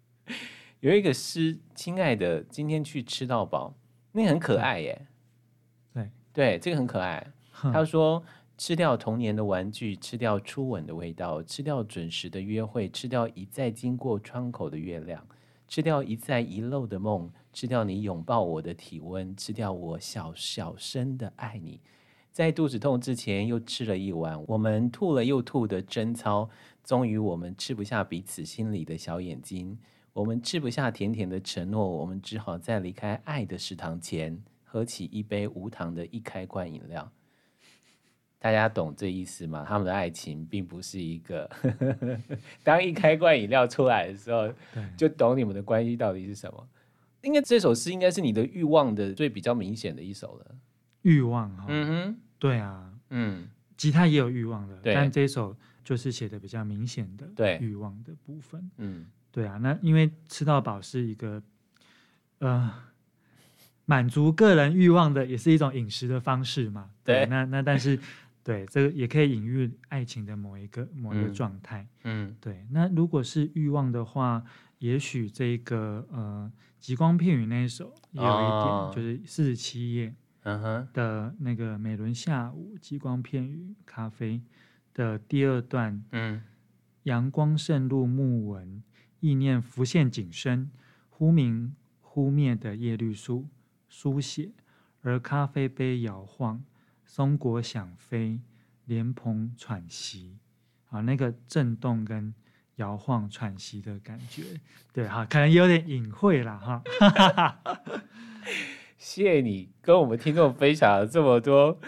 [0.80, 3.74] 有一个诗，亲爱的，今天去吃到饱。
[4.12, 5.06] 那个很可爱耶，
[5.92, 7.30] 对对，这个很可爱。
[7.52, 8.22] 他说
[8.56, 15.26] ：“吃掉童年的玩具，吃掉初吻的味道，吃掉准时的约会，吃掉一再经过窗口的月亮，
[15.68, 21.80] 吃掉一再遗漏的梦，吃掉你拥抱我的体温，吃掉我小小声的爱你。
[22.36, 26.50] 在肚子痛之前，又吃了一碗我们吐了又吐的贞操。
[26.84, 29.78] 终于，我们吃不下彼此心里的小眼睛。”
[30.12, 37.10] 我们吃不下甜甜的承诺，我们只好在离开爱的食堂前，喝起一杯无糖的一开罐饮料。
[38.38, 39.64] 大家懂这意思吗？
[39.66, 41.48] 他们的爱情并不是一个，
[42.62, 44.52] 当一开罐饮料出来的时候，
[44.94, 46.68] 就懂你们的关系到底是什么。
[47.22, 50.54] 应该这首诗应该是你的欲望的最比较明显的一首了。
[51.02, 59.06] 欲望哈，嗯哼，对啊，嗯，吉他也有欲望的，但这首就是写的比较明显的，对，欲望的部分，嗯。
[59.32, 61.42] 对啊，那因为吃到饱是一个，
[62.38, 62.72] 呃，
[63.84, 66.90] 满足个人欲望的，也是一种饮食的方式嘛。
[67.04, 67.26] 对，对。
[67.26, 67.98] 那那但是，
[68.42, 71.86] 对这个也可以隐喻爱情的某一个某一个状态。
[72.04, 72.66] 嗯，对。
[72.70, 74.42] 那如果是欲望的话，
[74.78, 80.14] 也许这个呃极光片语那一首也有一点，哦、就是四十七页
[80.92, 84.42] 的那个美伦下午极光片语咖啡
[84.94, 86.02] 的第二段。
[86.12, 86.42] 嗯，
[87.02, 88.82] 阳光渗入木纹。
[89.20, 90.70] 意念浮现景深，
[91.08, 93.48] 忽明忽灭的叶绿素
[93.88, 94.52] 书写，
[95.00, 96.62] 而咖啡杯摇晃，
[97.02, 98.40] 松果想飞，
[98.84, 100.36] 莲蓬喘息，
[100.90, 102.32] 啊，那个震动跟
[102.76, 104.60] 摇晃喘息的感觉，
[104.92, 106.82] 对哈，可能有点隐晦了哈。
[108.96, 111.78] 谢谢你跟我们听众分享了这么多，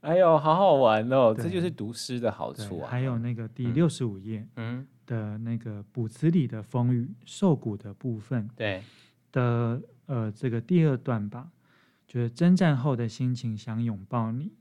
[0.00, 2.88] 哎呦，好好玩哦，这就是读诗的好处啊。
[2.90, 4.86] 还有那个第六十五页，嗯。
[5.06, 8.82] 的那个卜辞里的风雨受谷的部分，对
[9.32, 11.50] 的呃这个第二段吧，
[12.06, 14.52] 就是征战后的心情想拥抱你，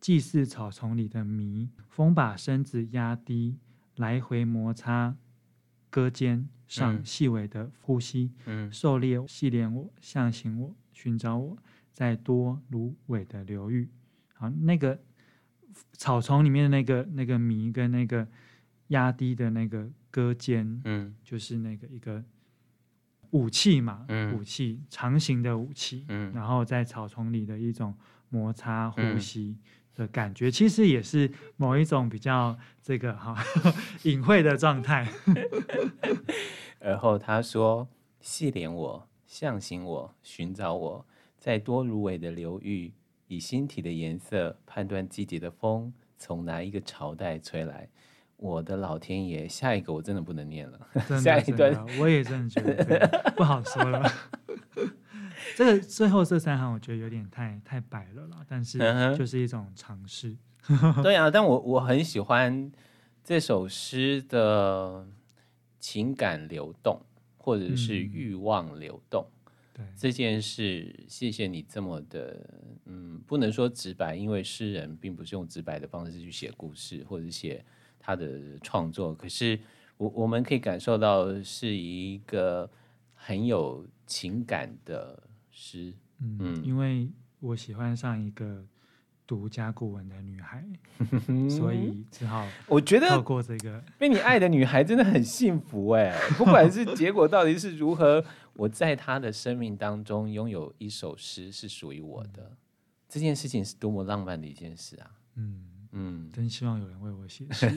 [0.00, 3.60] 祭祀草丛里的谜，风把身子压低，
[3.94, 5.14] 来回摩擦
[5.92, 11.58] 胳肩上细微的呼吸，嗯，狩猎系连我，象形我，寻找我
[11.92, 13.90] 在多芦苇的流域，
[14.32, 14.98] 好，那个
[15.92, 18.26] 草丛里面的那个那个谜跟那个。
[18.88, 22.22] 压低的那个歌尖，嗯，就是那个一个
[23.30, 27.96] 武器嘛，嗯，武器长形的武器，嗯，然后在草丛里的一种
[28.28, 29.56] 摩擦呼吸
[29.94, 33.34] 的感觉，嗯、其实也是某一种比较这个哈
[34.04, 35.10] 隐晦的状态。
[36.78, 37.88] 然后他说
[38.20, 41.04] ：“细连我，象形我，寻找我
[41.40, 42.92] 在多芦苇的流域，
[43.26, 47.88] 以星体的颜色判断季节的风从哪一个朝代吹来。”
[48.38, 50.78] 我的老天爷，下一个我真的不能念了。
[51.20, 54.08] 下一段我也真的觉得不好说了。
[55.56, 58.78] 这个最后这三行我觉得有点太太白了啦，但是
[59.18, 60.36] 就是一种尝试。
[61.02, 62.70] 对啊，但我我很喜欢
[63.24, 65.08] 这首诗的
[65.80, 67.00] 情感流动，
[67.44, 69.26] 或者是欲望流动。
[69.74, 72.48] 对、嗯、这件事，谢谢你这么的，
[72.86, 77.64] 嗯，不能说直白，因为诗人并不是用直白的方式去写故事，或者写。
[78.06, 79.58] 他的创作，可是
[79.96, 82.70] 我我们可以感受到是一个
[83.14, 85.90] 很有情感的诗，
[86.20, 87.08] 嗯，嗯，因为
[87.40, 88.62] 我喜欢上一个
[89.26, 90.64] 读甲骨文的女孩，
[91.48, 102.56] 所以只好我觉得透过这个被你爱的女孩真的很幸福哎， 不管是结果到底是如何，我在她的生命当中拥有一首诗是属于我的，嗯，
[103.08, 105.70] 这件事情是多么浪漫的一件事啊，嗯。
[105.96, 107.68] 嗯，真希望有人为我写诗。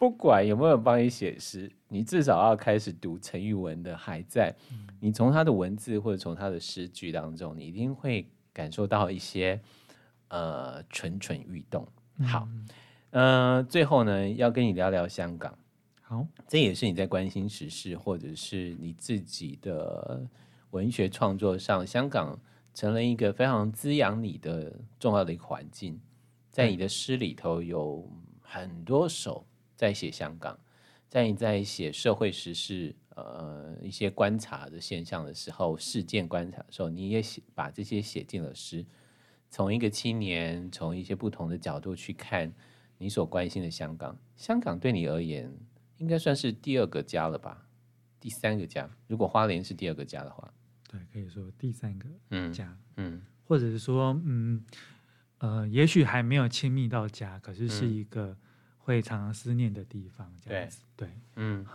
[0.00, 4.50] 不管有没有帮你写诗，你至少要开始读陈玉文的《还在》。
[4.98, 9.60] 你从他的文字或者从他的诗句当中，你一定会感受到一些
[10.28, 11.86] 呃蠢蠢欲动。
[12.22, 12.48] 好，
[13.10, 15.54] 嗯、呃，最后呢，要跟你聊聊香港。
[16.00, 20.26] 好，这也是你在关心时事，或者是你自己的
[20.70, 22.40] 文学创作上，香港
[22.72, 26.00] 成了一个非常滋养你的重要的一个环境。
[26.48, 29.44] 在你的诗里头有很多首
[29.80, 30.60] 在写香港，
[31.08, 38.84] 在你在写社会时事，呃，一些观察的现象的时候，事件观察的时候，你也写把这些写进了诗。
[39.48, 42.52] 从一个青年，从一些不同的角度去看
[42.98, 44.14] 你所关心的香港。
[44.36, 45.50] 香港对你而言，
[45.96, 47.66] 应该算是第二个家了吧？
[48.20, 50.52] 第三个家，如果花莲是第二个家的话，
[50.90, 52.06] 对，可以说第三个
[52.52, 54.62] 家，嗯，嗯，或者是说，嗯。
[55.38, 58.36] 呃，也许还没有亲密到家，可是是一个
[58.82, 60.80] 会常常思念的地方，这样子。
[60.96, 61.66] 对，对嗯，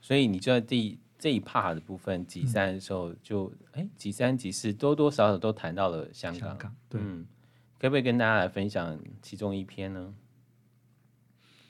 [0.00, 6.50] 所以你就在第这一 part 的部分，集三的时候就，哎、嗯，集三集四多多少少都谈到了香港。
[6.50, 7.26] 香港对，嗯，
[7.78, 10.14] 可不可以跟大家来分享其中一篇呢？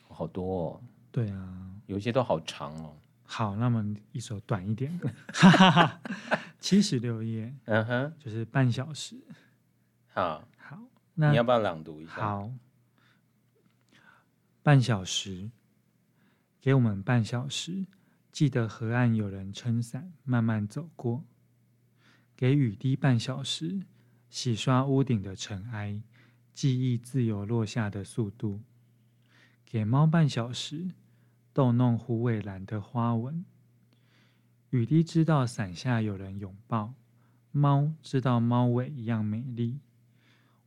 [0.09, 0.81] 好多哦。
[1.11, 2.97] 对啊，有一些都好长哦。
[3.25, 5.11] 好，那么一首短一点的，
[6.61, 9.17] 七十六页，嗯哼，就是半小时。
[10.13, 10.45] 好。
[11.13, 12.13] 那你要不要朗读一下？
[12.13, 12.51] 好，
[14.63, 15.51] 半小时，
[16.61, 17.87] 给我们半小时。
[18.31, 21.25] 记得河岸有人撑伞慢慢走过。
[22.37, 23.83] 给雨滴半小时，
[24.29, 26.03] 洗刷屋顶的尘埃，
[26.53, 28.61] 记忆自由落下的速度。
[29.65, 30.91] 给猫半小时，
[31.53, 33.45] 逗弄虎尾兰的花纹。
[34.69, 36.95] 雨滴知道伞下有人拥抱，
[37.51, 39.81] 猫知道猫尾一样美丽。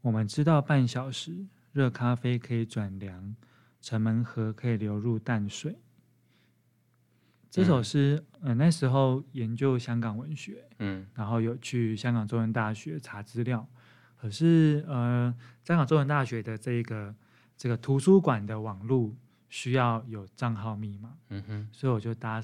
[0.02, 3.36] 我们知道半小时热咖啡可以转凉，
[3.84, 5.74] 城门河可以流入淡水。
[5.74, 5.80] 嗯、
[7.52, 13.68] 这首诗，呃，那时候研究香港文学，嗯，然后有去香港中文大学查资料，
[14.16, 17.14] 可是呃，香港中文大学的这个
[17.56, 19.16] 这个图书馆的网路
[19.50, 22.42] 需要有账号密码，嗯哼，所以我就搭。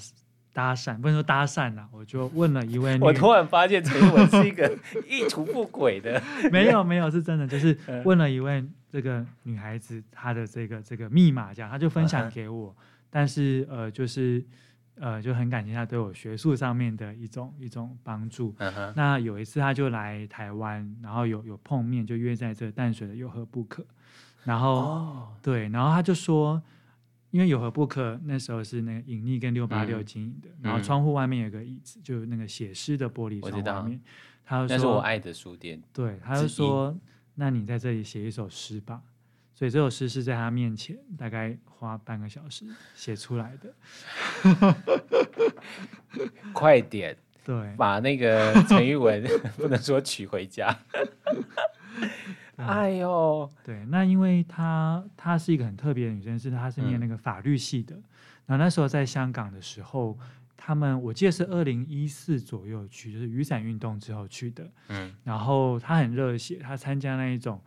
[0.52, 2.98] 搭讪不能说搭讪啦，我就问了一位。
[3.02, 4.68] 我突然发现陈玉文是一个
[5.08, 6.20] 意图不轨的。
[6.50, 12.74] 没有没有，是真的，就是 问了一位这个女孩子，她的这个这个密码，这样，她就分享给我。
[13.08, 14.44] 但是呃，就是
[14.96, 18.54] 呃，就很感谢她对我学术上面的一种一种帮助。
[18.96, 23.84] 那有一次她就来台湾，然后有有碰面，就约在这淡水的有何不可。
[24.44, 26.60] 然后对，然后她就说。
[27.30, 28.18] 因为有何不可？
[28.24, 34.00] 那时候是那个隐匿跟六八六经营的，嗯、然后窗户外面有个椅子，就那个写诗的玻璃窗外面。
[34.44, 36.98] 他就说：“那是我爱的书店。”对，他就说
[37.36, 39.00] ：“那你在这里写一首诗吧。”
[39.54, 42.64] 所以这首诗是在他面前，大概花半个小时
[42.94, 44.76] 写出来的。
[46.52, 49.22] 快点， 对，把那个 陈玉文
[49.56, 50.76] 不能说娶回家。
[52.66, 57.94] 哎呦，对，那因为她她是一个很特别的女生，是她是念那个法律系的。
[58.46, 60.18] 然后那时候在香港的时候，
[60.56, 64.70] 他们我记得是二零一四左右去，就是雨伞运动之后去的。
[64.88, 67.60] 嗯，然后她很热血，她参加那一种，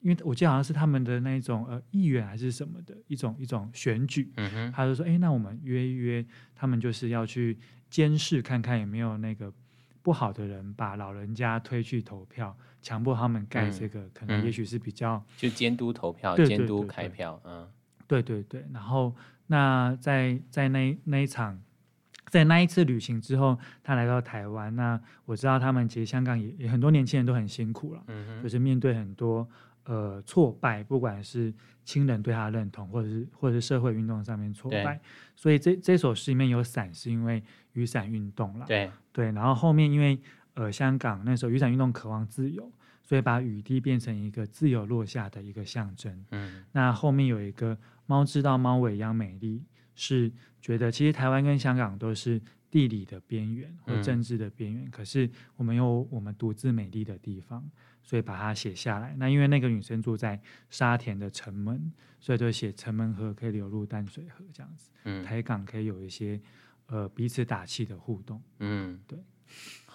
[0.00, 4.30] 因为我记得好像是他们的那一种呃议员还是什么的一种一种选举。
[4.36, 6.24] 嗯哼，他就说，哎，那我们约一约，
[6.54, 7.58] 他们就是要去
[7.88, 9.52] 监视看看有没有那个。
[10.00, 17.68] 不好的人把老人家推去投票，强迫他们盖这个，嗯、可能也许是比较就监督投票、监督开票，嗯，
[18.06, 18.64] 对对对。
[18.72, 19.14] 然后
[19.46, 21.60] 那在在那那一场，
[22.28, 24.74] 在那一次旅行之后，他来到台湾。
[24.74, 29.48] 那我知道他们其实香港也也很多年轻人都很辛苦了，嗯哼，就是面对很多
[29.84, 31.52] 呃挫败，不管是
[31.84, 35.00] 亲人对他的认同，或者是或者是社会运动上面挫败。
[35.34, 37.42] 所以这这首诗里面有伞，是因为。
[37.74, 40.18] 雨伞运动了，对对，然后后面因为
[40.58, 42.68] 呃香港那时候雨伞运动渴望自由，
[43.04, 46.26] 所以把雨滴变成一个自由落下的一个象征。
[46.32, 49.62] 嗯，那后面有一个猫知道猫尾一样美丽，
[49.94, 52.42] 是觉得其实台湾跟香港都是
[52.72, 57.64] 地理的边缘或政治的边缘，嗯、可是我们有我们独自美丽的地方，
[58.02, 59.14] 所以把它写下来。
[59.16, 60.40] 那因为那个女生住在
[60.70, 64.90] 沙田的城门，所以就写城门河可以流入淡水河这样子。
[65.04, 66.40] 嗯，台港可以有一些。
[66.90, 69.18] 呃，彼此打气的互动，嗯，对，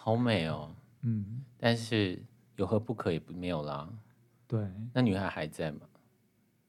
[0.03, 0.69] 好美哦，
[1.03, 2.21] 嗯，但是
[2.57, 3.87] 有何不可也不没有啦，
[4.45, 5.79] 对，那女孩还在吗？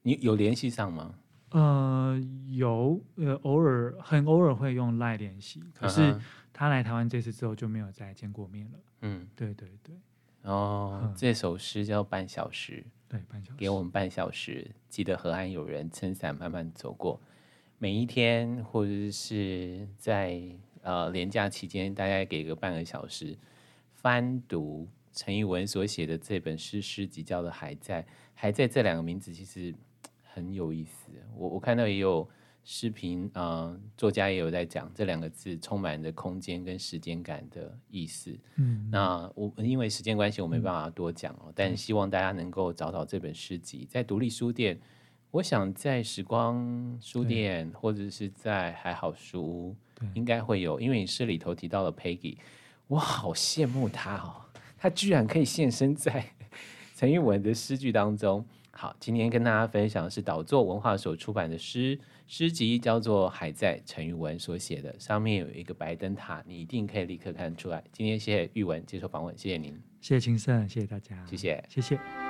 [0.03, 1.13] 你有联系上吗？
[1.49, 2.17] 呃，
[2.47, 6.17] 有，呃，偶尔很偶尔会用赖联系，可是
[6.53, 9.93] 她来台湾这次之后就没有再见过面了，嗯，对对对，
[10.43, 17.19] 哦，嗯、这首诗叫半小时，对，半小时，给我们半小时，记得河岸有人撑伞慢慢走过。
[17.79, 20.41] 每一天或者是在
[20.85, 23.37] 呃连假期间，大概给个半个小时
[23.91, 28.01] 翻读陈玉文所写的这本诗诗集，叫做《还在》。
[28.33, 29.75] 还在这两个名字其实
[30.23, 31.11] 很有意思。
[31.35, 32.25] 我我看到也有。
[32.67, 38.35] 视频，嗯，作家也有在讲这两个字充满着空间跟时间感的意思。
[38.55, 41.43] 嗯，那我因为时间关系，我没办法多讲哦。
[41.49, 44.79] 嗯、但希望大家能够找找这本诗集，在独立书店，
[45.29, 49.75] 我想在时光书店或者是在还好书屋，
[50.13, 50.79] 应该会有。
[50.79, 52.37] 因为你诗里头提到了 Peggy，
[52.87, 54.41] 我好羡慕他哦，
[54.77, 56.25] 他居然可以现身在
[56.95, 58.45] 陈玉文的诗句当中。
[58.77, 67.81] 好，今天跟大家分享的是岛作文化所出版的诗诗集，叫做《还在》，陈玉文所写的，上面有一个白灯塔，你一定可以立刻看出来。
[67.93, 72.24] 今天谢谢玉文接受访问，谢谢您，谢谢青盛，谢谢大家，谢谢，谢谢。